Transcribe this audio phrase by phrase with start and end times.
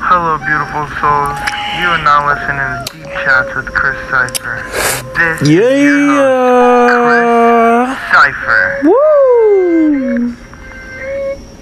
[0.00, 1.38] Hello, beautiful souls.
[1.80, 4.62] You are now listening to Deep Chats with Chris Cipher.
[5.16, 8.12] This is your host, Yeah.
[8.12, 8.80] Cipher.
[8.84, 10.36] Woo.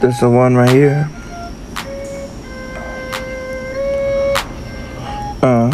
[0.01, 1.09] There's the one right here.
[5.43, 5.71] Uh.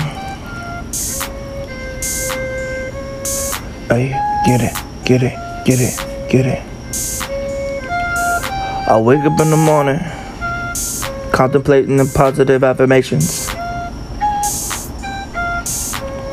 [3.89, 4.11] Hey,
[4.47, 4.75] get it,
[5.05, 5.35] get it,
[5.67, 6.63] get it, get it.
[8.89, 9.99] I wake up in the morning,
[11.33, 13.49] contemplating the positive affirmations.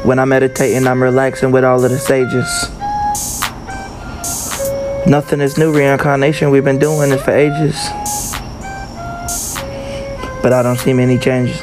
[0.04, 2.70] When I'm meditating, I'm relaxing with all of the sages.
[5.10, 6.52] Nothing is new, reincarnation.
[6.52, 7.76] We've been doing this for ages.
[10.42, 11.60] But I don't see many changes.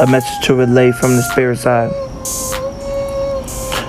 [0.00, 1.90] A message to relay from the spirit side.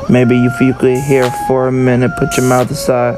[0.10, 3.18] Maybe if you could hear for a minute, put your mouth aside.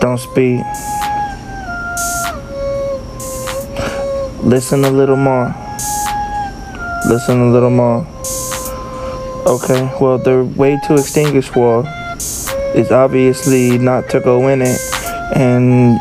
[0.00, 0.60] Don't speak.
[4.44, 5.54] Listen a little more.
[7.08, 8.06] Listen a little more.
[9.46, 11.82] Okay, well, the way to extinguish war
[12.74, 14.78] is obviously not to go in it.
[15.34, 15.98] And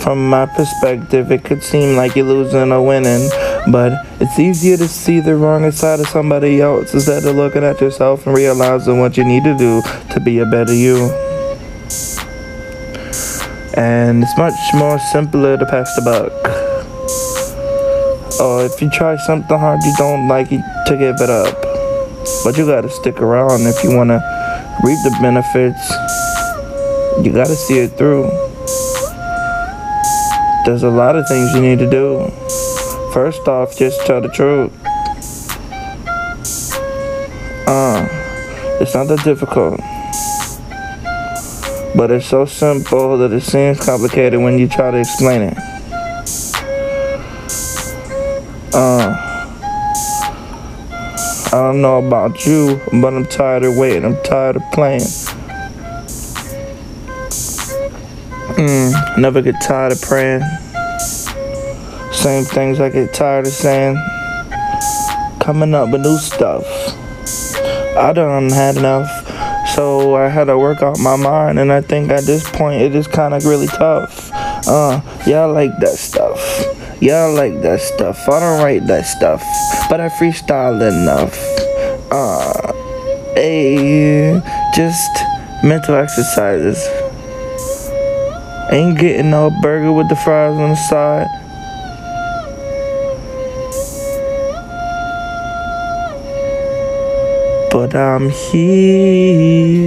[0.00, 3.30] from my perspective, it could seem like you're losing or winning,
[3.70, 7.80] but it's easier to see the wrong side of somebody else instead of looking at
[7.80, 10.96] yourself and realizing what you need to do to be a better you.
[13.74, 16.67] And it's much more simpler to pass the buck.
[18.40, 21.54] Or if you try something hard you don't like it, to give it up.
[22.44, 24.20] But you gotta stick around if you wanna
[24.84, 25.90] reap the benefits.
[27.24, 28.30] You gotta see it through.
[30.64, 32.30] There's a lot of things you need to do.
[33.12, 34.72] First off, just tell the truth.
[37.66, 38.06] Uh,
[38.80, 39.80] it's not that difficult.
[41.96, 45.77] But it's so simple that it seems complicated when you try to explain it.
[48.74, 49.16] Uh,
[51.46, 54.04] I don't know about you, but I'm tired of waiting.
[54.04, 55.00] I'm tired of playing.
[58.58, 60.42] Mm, never get tired of praying.
[62.12, 63.96] Same things I get tired of saying.
[65.40, 66.64] Coming up with new stuff.
[67.96, 69.08] I done had enough.
[69.74, 72.94] So I had to work out my mind, and I think at this point it
[72.94, 74.30] is kind of really tough.
[74.66, 76.38] Uh, y'all like that stuff.
[77.00, 78.28] Y'all like that stuff.
[78.28, 79.40] I don't write that stuff,
[79.88, 81.38] but I freestyle enough.
[82.10, 82.72] Uh,
[83.34, 84.40] hey,
[84.74, 85.08] just
[85.62, 86.84] mental exercises.
[88.72, 91.28] Ain't getting no burger with the fries on the side.
[97.70, 99.78] But I'm here.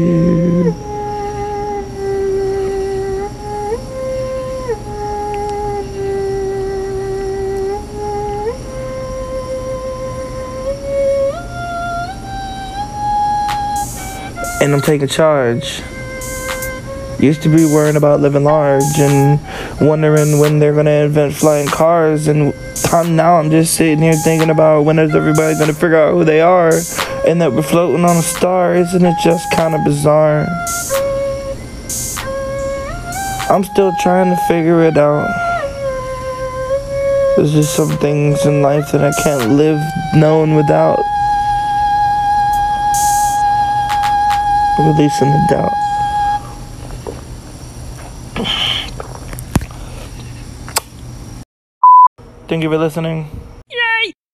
[14.61, 15.81] And I'm taking charge.
[17.19, 19.39] Used to be worrying about living large and
[19.81, 22.53] wondering when they're gonna invent flying cars, and
[22.94, 26.23] I'm, now I'm just sitting here thinking about when is everybody gonna figure out who
[26.23, 26.72] they are,
[27.27, 28.75] and that we're floating on a star.
[28.75, 30.45] Isn't it just kind of bizarre?
[33.49, 35.28] I'm still trying to figure it out.
[37.35, 39.81] There's just some things in life that I can't live
[40.16, 41.03] knowing without.
[44.79, 45.73] Releasing the doubt.
[52.47, 53.29] Thank you for listening.